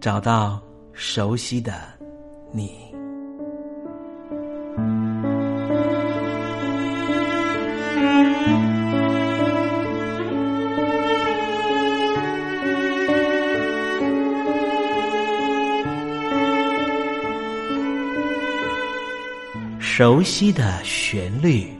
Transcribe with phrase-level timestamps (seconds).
[0.00, 0.58] 找到
[0.94, 1.74] 熟悉的
[2.52, 2.72] 你，
[19.78, 21.79] 熟悉的旋律。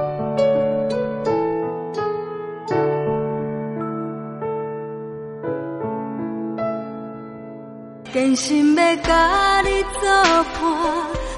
[8.13, 9.69] 真心要甲你
[10.01, 10.09] 作
[10.43, 10.61] 伴，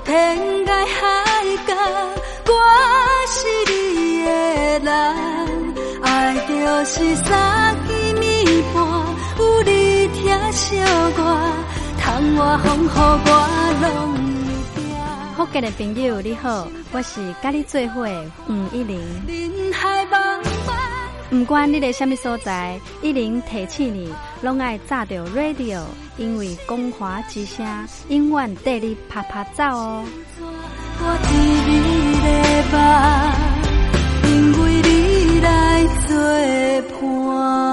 [0.06, 1.04] 天涯海
[1.68, 1.76] 角，
[2.48, 2.52] 我
[3.28, 3.38] 是
[3.72, 4.30] 你的
[4.80, 4.92] 人。
[6.02, 6.54] 爱就
[6.86, 8.76] 是三更暝半，
[9.38, 10.80] 有你疼惜
[11.16, 11.20] 我，
[12.02, 13.30] 窗外风雨我
[13.84, 13.88] 拢
[14.18, 14.50] 会
[14.82, 14.84] 惊。
[15.38, 18.08] 福建的朋友你好，我是甲你做伙
[18.50, 19.00] 吴一玲。
[21.34, 25.82] 不管你在什么所在，一零提起你，拢爱炸着 radio，
[26.16, 27.66] 因为光华之声
[28.10, 30.06] 永远带你啪啪走哦。
[31.00, 31.06] 我
[34.30, 34.30] 因
[34.62, 36.16] 为你来作
[37.02, 37.73] 伴。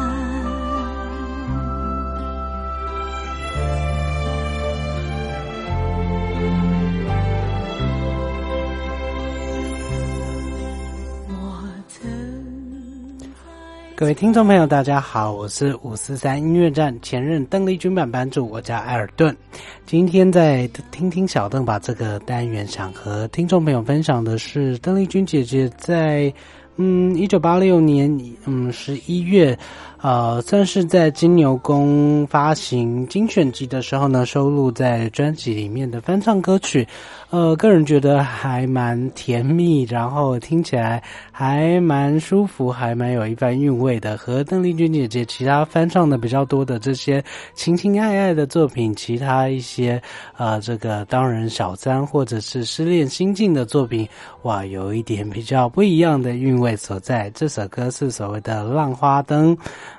[14.01, 19.37] 各位听众朋友，大家好，我是五四三音乐站前任邓丽君版版主，我叫艾尔顿。
[19.85, 26.33] 今天在听听小邓把这个单元，想和听众朋友分享的是邓丽君姐姐在
[26.77, 28.11] 嗯一九八六年
[28.47, 29.55] 嗯十一月。
[30.01, 36.87] 呃，算是在金牛宫发行精选集的时候呢，收录在专辑里面的翻唱歌曲。
[37.29, 44.17] 呃，个人觉得还蛮甜蜜，然后听起来还蛮舒服，还蛮有一番韵味的。
[44.17, 50.01] 和邓丽君姐姐其他翻唱的比较多的这些情情爱爱的作品，其他一些
[50.35, 54.05] 呃这个当人小三或者是失恋心境的作品，
[54.41, 57.29] 哇，有一点比较不一样的韵味所在。
[57.35, 59.55] 这首歌是所谓的《浪花灯》。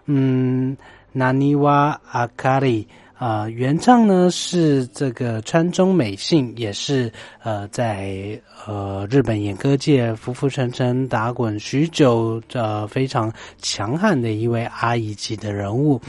[0.07, 0.77] 嗯，
[1.13, 2.87] 纳尼瓦阿卡里
[3.19, 16.01] 啊，原唱呢是这个川中美幸，也是呃在呃日本演歌界浮浮沉沉打滚许久呃非常强悍的一位阿姨级的人物。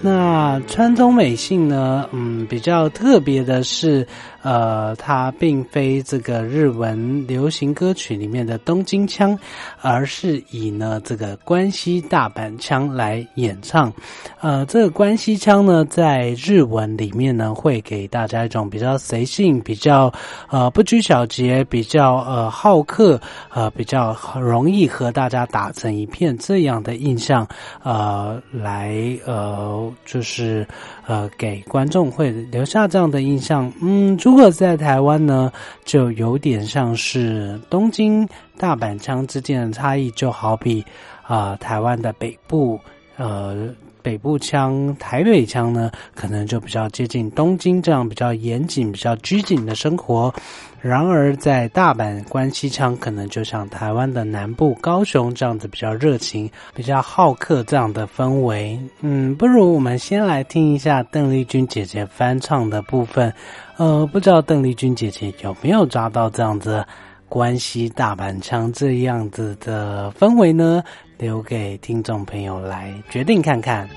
[0.00, 4.06] 那川中美幸呢，嗯，比较特别的是。
[4.42, 9.38] 呃，它并非这个日文流行歌曲里面的东京腔，
[9.80, 13.92] 而是以呢这个关西大阪腔来演唱。
[14.40, 20.12] 呃，这个关西腔呢，在日文里面呢，会给大家一种比较随性、比较
[20.50, 23.20] 呃不拘小节、比较呃好客、
[23.54, 27.46] 呃比较容易和大家打成一片这样的印象。
[27.82, 28.94] 呃，来
[29.24, 30.66] 呃就是
[31.06, 33.72] 呃给观众会留下这样的印象。
[33.80, 35.52] 嗯，如果在台湾呢，
[35.84, 40.82] 就有点像是东京、大阪腔之间的差异，就好比
[41.22, 42.80] 啊，台湾的北部，
[43.18, 43.68] 呃，
[44.00, 50.34] 北部腔、台北腔呢，可能就比较接近东京这样比较严谨、比较拘谨的生活。
[50.82, 58.76] 然而，在大阪关西腔，可能就像台湾的南部高雄这样子比较热情、比较好客这样的氛围。
[59.00, 63.32] 嗯，不如我们先来听一下邓丽君姐姐翻唱的部分。
[63.76, 66.84] 呃，不知道邓丽君姐姐有没有抓到这样子
[67.28, 70.82] 关西大阪腔这样子的氛围呢？
[71.16, 73.88] 留给听众朋友来决定看看。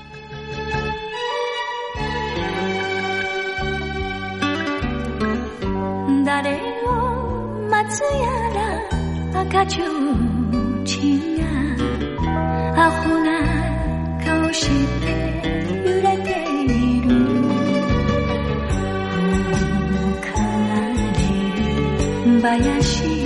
[6.42, 6.52] 誰
[6.84, 6.86] を
[7.70, 9.88] 待つやら赤ちょう
[10.84, 11.42] ちんが
[12.76, 13.40] アホな
[14.22, 14.68] 顔し
[15.00, 15.06] て
[15.82, 16.28] 揺れて
[16.66, 17.08] いる。
[19.96, 20.26] ほか
[21.14, 21.20] で
[22.42, 23.25] 林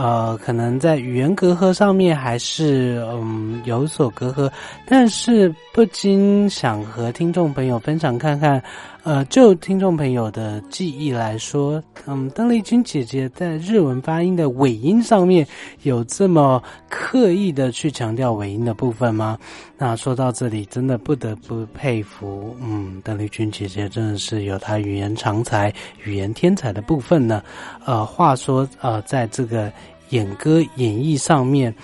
[0.00, 4.50] 呃，可能在语言隔阂上面还是嗯有所隔阂，
[4.86, 8.62] 但是不禁想和听众朋友分享看看，
[9.02, 15.46] 呃，就听众朋友的记忆来说，嗯，邓丽君姐姐在日文发音的尾音上面
[15.82, 19.36] 有这么刻意的去强调尾音的部分吗？
[19.76, 25.70] 那说到这里，真的不得不佩服，嗯，邓丽君姐姐真的是有她语言长才、
[26.04, 27.42] 语言天才的部分呢。
[27.84, 29.70] 呃，话说，呃，在这个
[30.10, 31.74] 演歌演绎上面，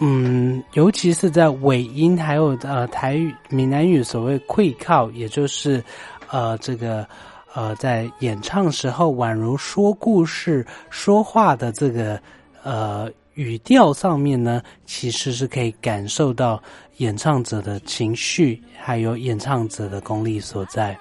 [0.00, 5.82] 嗯，尤其是在尾音，还有呃台语、闽南语所谓“溃靠”，也就是
[6.30, 7.06] 呃这个
[7.54, 12.20] 呃在演唱时候宛如说故事、说话的这个
[12.62, 16.62] 呃语调上面呢，其实是可以感受到
[16.98, 20.96] 演唱者的情绪，还有演唱者的功力所在。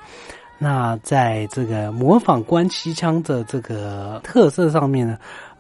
[0.59, 5.17] 那在这个模仿关西腔的这个特色上面呢？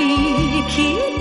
[0.00, 1.13] 一起。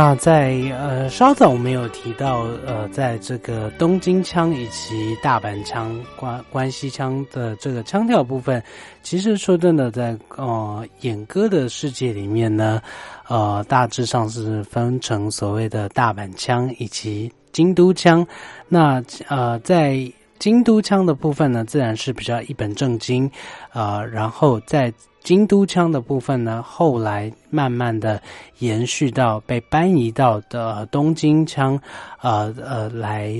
[0.00, 8.62] 那在呃稍早我们有提到呃在这个东京腔以及大阪腔关关西腔的这个腔调部分，
[9.02, 12.80] 其实说真的，在呃演歌的世界里面呢，
[13.26, 18.24] 呃大致上是分成所谓的大阪腔以及京都腔。
[18.68, 20.08] 那呃在
[20.38, 23.30] 京都腔的部分呢，自然是比较一本正经，
[23.72, 24.92] 呃然后在。
[25.24, 28.22] 京都腔的部分呢，后来慢慢的
[28.60, 31.78] 延续到被搬移到的东京腔，
[32.22, 33.34] 呃呃来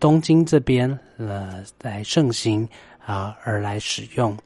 [0.00, 2.68] 东京这边呃来盛行
[3.06, 4.36] 啊而来使用。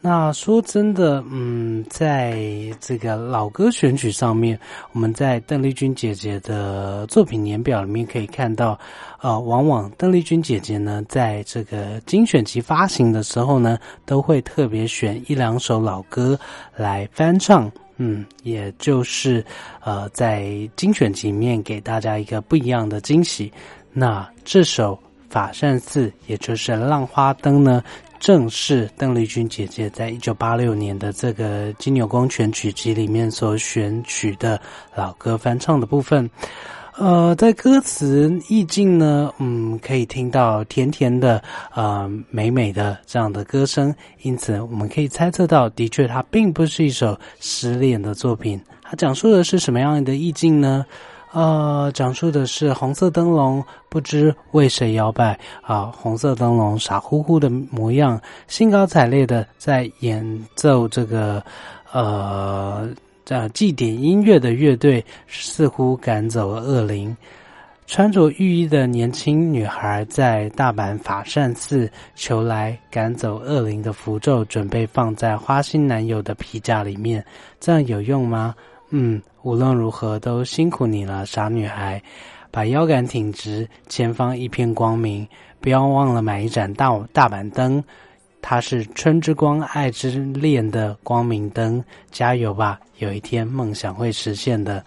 [0.00, 2.38] 那说真的，嗯，在
[2.80, 4.58] 这个老歌选曲上面，
[4.92, 8.78] 我们在邓丽君姐姐的作品年表里面可以看到，
[9.20, 16.38] 呃，往往邓丽君姐姐呢，在这个精选集发行的时候呢，都会特别选一两首老歌
[16.76, 19.44] 来翻唱，嗯，也就是
[19.80, 23.52] 呃，在精选集里面给大家一个不一样的惊喜。
[23.92, 24.94] 那这首
[25.28, 27.82] 《法善寺》，也就是《浪花灯》呢？
[28.20, 34.60] 正是邓丽君姐姐在一九八六年的这个金牛宫全曲集里面所选取的
[34.94, 36.28] 老歌翻唱的部分。
[36.96, 41.40] 呃，在歌词意境呢，嗯，可以听到甜甜的、
[41.72, 48.60] 呃美美的这样的歌声，因此我们可以猜测到，的确它并不是一首失恋的作品。
[48.82, 50.84] 它讲述的是什么样的意境呢？
[51.32, 61.42] 呃，讲述的是红色灯笼不知为谁摇摆啊，红色灯笼傻乎乎的模样，兴高采烈的在演奏这个
[61.92, 62.88] 呃
[63.24, 67.14] 这祭典音乐的乐队，似乎赶走了恶灵。
[67.86, 77.24] 穿着浴衣的年轻女孩在大阪法善寺求来赶走恶灵的符咒，准备放在花心男友的皮夹里面，
[77.58, 78.54] 这样有用吗？
[78.90, 82.02] 嗯，无论如何都辛苦你了，傻女孩，
[82.50, 85.28] 把腰杆挺直，前方一片光明，
[85.60, 87.84] 不要忘了买一盏大大板灯，
[88.40, 94.82] 它是春之光、爱之恋的光明灯，加油吧，有一天梦想会实现的。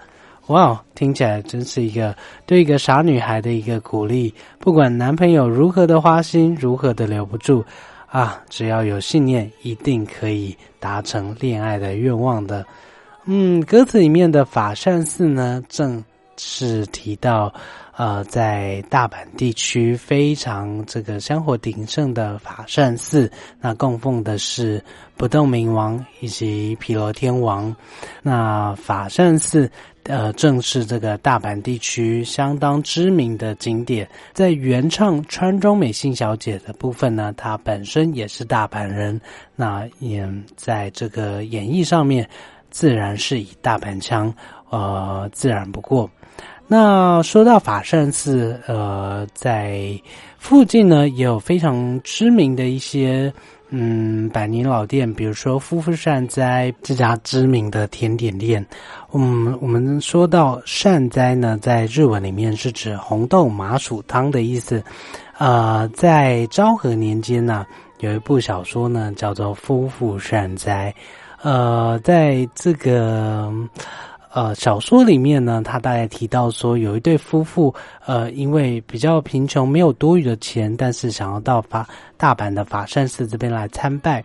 [0.48, 2.16] 哇哦，听起来真是一个
[2.48, 4.34] 对一个傻女孩的一个鼓励。
[4.60, 7.64] 不管男朋友如何的花心，如何的留不住，
[8.08, 12.66] 啊，只要有信念，一定可以达成恋爱的愿望的。
[13.26, 16.04] 嗯，歌词里面的法善寺呢，正
[16.38, 17.54] 是提到。
[17.98, 23.30] 呃，在大阪地区非常这个香火鼎盛的法善寺，
[23.60, 24.84] 那供奉的是
[25.18, 27.76] 不动明王以及毗罗天王。
[28.24, 29.70] 那法善寺
[30.06, 34.10] 呃，正是这个大阪地区相当知名的景点。
[34.34, 39.20] 在原唱川中美幸小姐的部分呢，她本身也是大阪人，
[39.56, 42.28] 那也在这个演绎上面，
[42.72, 44.34] 自然是以大阪腔，
[44.72, 46.10] 呃，自然不过。
[46.66, 49.92] 那说到法善寺，呃，在
[50.38, 53.32] 附近呢也有非常知名的一些
[53.72, 58.66] 嗯百年老店，比如说夫妇善哉这家知名的甜点店。
[59.12, 64.82] 嗯，我们说到善哉呢，在日文里面是指红豆麻薯汤的意思。
[65.38, 67.66] 呃，在昭和年间呢，
[68.00, 70.96] 有一部小说呢叫做《夫妇善哉》。
[71.42, 73.52] 呃，在这个。
[74.34, 77.76] 呃，小说里面呢，他大概提到说，有一对夫妇，
[78.06, 81.86] 呃，因为比较贫穷，没有多余的钱，但是想要到法
[82.22, 84.24] 大阪的法善寺这边来参拜。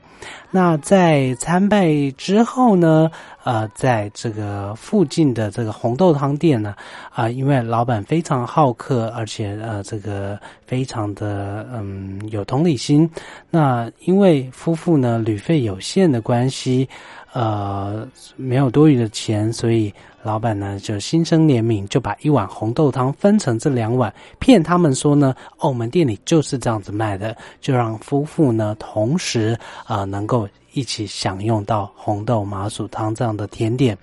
[0.51, 3.11] 那在参拜之后呢，
[3.43, 6.75] 呃，在这个附近的这个红豆汤店呢，
[7.11, 13.11] 啊，因为老板非常好客，而且呃，这个非常的嗯有同理心。
[13.51, 16.87] 那因为夫妇呢旅费有限的关系。
[17.33, 19.93] 呃，没有多余的钱，所以
[20.27, 33.97] 老板呢就心生怜悯，就把一碗红豆汤分成这两碗，骗他们说呢，澳门店里就是这样子卖的，就让夫妇呢同时啊能够一起享用到红豆麻薯汤这样的甜点。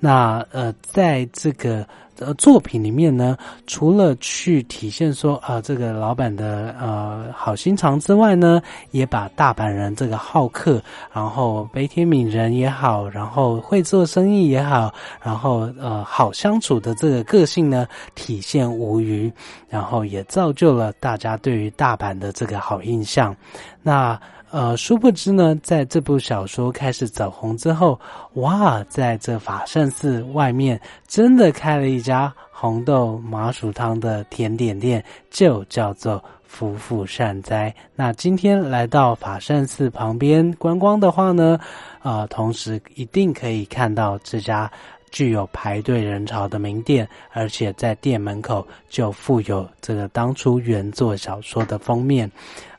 [0.00, 1.86] 那呃，在这个。
[2.18, 19.32] 呃，作品里面呢，除了去体现说啊，这个老板的呃好心肠之外呢，也把大阪人这个好客，然后悲天悯人也好，然后会做生意也好，然后呃好相处的这个个性呢，体现无余，
[19.68, 23.34] 然后也造就了大家对于大阪的这个好印象。
[23.82, 24.20] 那。
[24.50, 28.00] 呃，殊不知呢，在这部小说开始走红之后，
[28.34, 37.74] 哇，在这法善寺外面真的开了一家红豆麻薯汤的甜点店，就叫做夫妇善哉。
[37.94, 41.60] 那今天来到法善寺旁边观光的话呢，
[42.00, 44.70] 啊，同时一定可以看到这家
[45.10, 52.30] 具有排队人潮的名店，而且在店门口就附有这个当初原作小说的封面，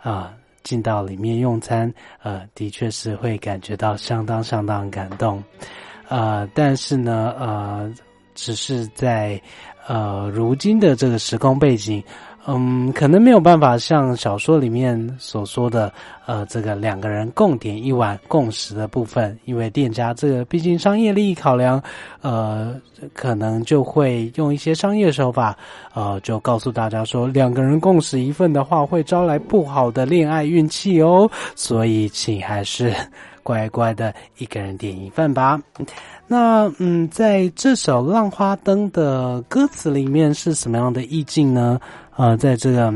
[0.02, 0.34] 啊。
[0.70, 5.44] 进到里面用餐，呃，的确是会感觉到相当相当感动，
[6.08, 7.92] 呃，但是呢，呃，
[8.36, 9.42] 只是在
[9.88, 12.04] 呃如今的这个时空背景。
[12.52, 15.94] 嗯，可能没有办法像小说里面所说的，
[16.26, 21.80] 呃，这个两个人共点一碗共食的部分，因为店家这个毕竟商业利益考量，
[22.22, 22.76] 呃，
[23.14, 25.56] 可能就会用一些商业手法，
[25.94, 32.92] 呃，就告诉大家说，两个人共食一份的话，会招来不好的恋爱运气哦，所以请还是
[33.44, 35.62] 乖乖的一个人点一份吧。
[36.32, 41.80] 那嗯，在这首《浪花灯》的歌词里面是什么样的意境呢？
[42.16, 42.94] 呃，在这个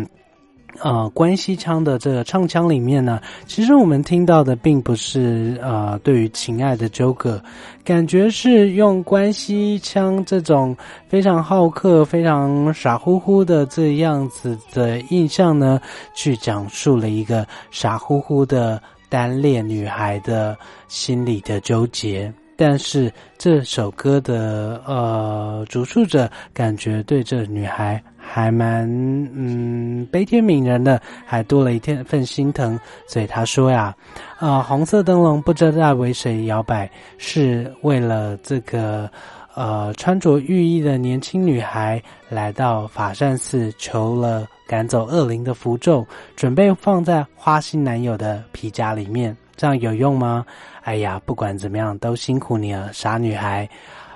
[0.84, 7.42] 呃关西腔的这个唱腔里面呢，其实我们听到的并不是呃对于情爱的纠葛，
[7.84, 15.82] 感觉是用关西腔这种非常好客、非常傻乎乎的这样子的印象呢，
[16.14, 20.56] 去讲述了一个傻乎乎的单恋女孩的
[20.88, 22.32] 心理的纠结。
[22.66, 28.02] 但是这首歌的呃主述者感觉对这女孩。
[28.26, 28.88] 还蛮
[29.36, 33.94] 嗯悲天悯人的，还多了一天份心疼，所以他说呀，
[34.40, 39.12] 呃，红色灯笼不知在为谁摇摆，是为了这个
[39.56, 50.46] 呃穿着浴衣的年轻女孩来到法善寺求了赶走恶灵的符咒，准备放在花心男友的皮夹里面，这样有用吗？
[50.84, 53.70] 哎呀，不管怎么样都辛苦你了，傻女孩。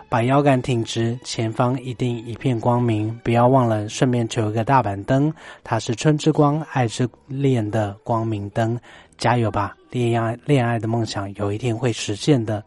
[0.10, 3.14] 把腰杆挺直，前方一定一片光明。
[3.26, 5.34] 不要忘了，顺便求一个大板灯，
[5.66, 8.80] 它是春之光，爱之恋的光明灯。
[9.18, 12.64] 加油吧，恋爱恋爱的梦想有一天会实现的。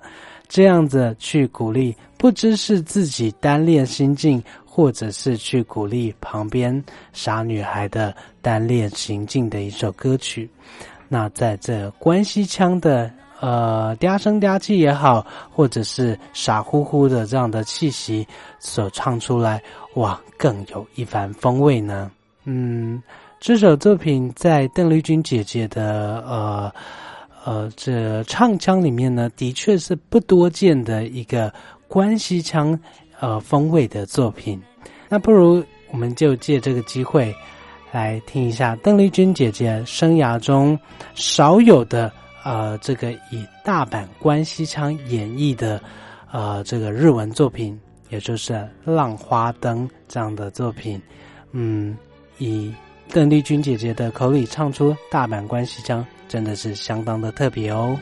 [0.49, 6.85] 这样子去鼓励，不知是自己单恋心境，或者是去鼓励旁边
[7.15, 10.47] 傻女孩的单恋行径的一首歌曲。
[11.09, 13.11] 那在这关西腔的。
[13.41, 18.27] 呃嗲声嗲气也好，或者是傻乎乎的这样的气息
[18.59, 19.63] 所唱出来，
[19.95, 22.11] 哇，更有一番风味呢。
[22.45, 23.03] 嗯，
[23.39, 26.73] 这首作品在邓丽君姐姐的呃
[27.45, 31.53] 呃这唱腔里面呢，的确是不多见的一个
[31.89, 32.79] 关西腔
[33.19, 34.61] 呃风味的作品。
[35.09, 37.35] 那不如我们就借这个机会。
[37.93, 40.79] 来听一下邓丽君姐姐生涯中
[41.17, 42.09] 少有的
[42.45, 45.81] 呃，这个以大阪关西腔演绎的
[46.31, 48.53] 呃这个日文作品，也就是
[48.85, 51.01] 《浪花灯》这样的作品。
[51.53, 51.97] 嗯，
[52.39, 52.75] 以
[53.13, 57.99] 邓丽君姐姐的口里唱出大阪关西腔，真的是相当的特别哦。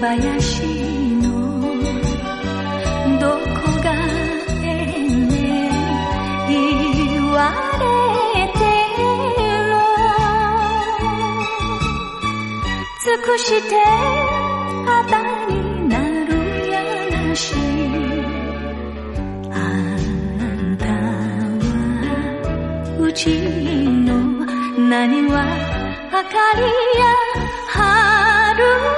[0.00, 0.62] 林
[1.22, 1.26] の
[3.18, 3.38] どこ
[3.82, 3.86] が
[4.62, 5.34] ええね
[6.48, 7.38] 言わ
[7.80, 7.84] れ
[8.52, 8.60] て
[9.70, 9.74] ろ
[13.02, 13.74] 尽くして
[14.84, 15.52] 肌に
[15.88, 15.92] な
[16.26, 16.30] る
[16.70, 16.74] や
[17.28, 17.54] なし
[23.16, 24.14] ちの
[24.90, 25.42] 何は
[26.12, 26.60] 明かり
[27.00, 27.04] や
[27.68, 28.95] 春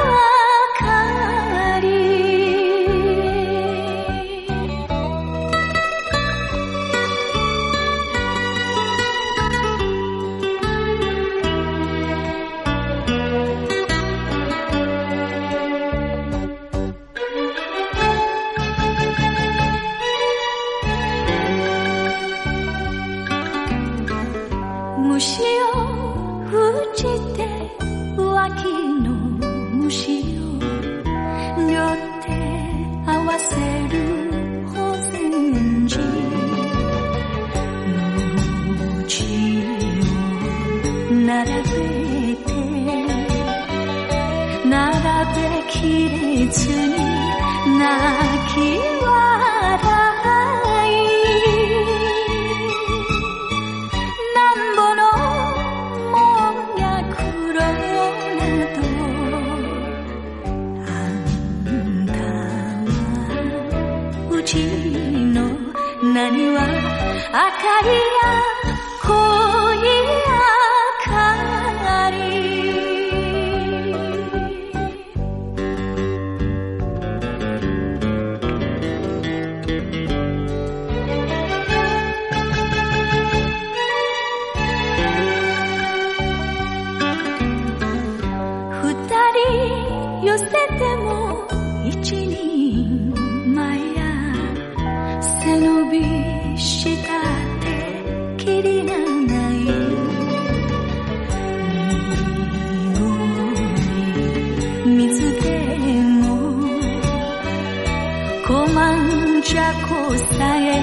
[108.48, 110.80] こまんじゃこさえ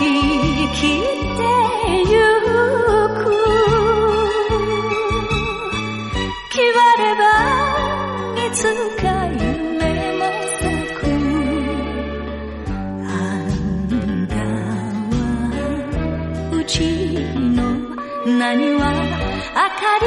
[0.00, 0.04] 生
[0.72, 1.42] きて
[2.08, 2.16] ゆ
[3.20, 3.28] く。
[6.48, 7.22] 決まれば
[8.42, 8.64] いつ
[8.96, 9.84] か夢
[10.16, 10.24] も
[10.58, 10.98] 咲く
[13.04, 13.06] あ
[13.44, 15.14] んたは
[16.50, 16.74] うち
[17.36, 17.60] の
[18.38, 18.82] 何は
[19.54, 20.06] 明かり